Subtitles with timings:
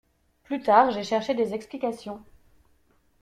[0.45, 2.23] Plus tard, j’ai cherché des explications.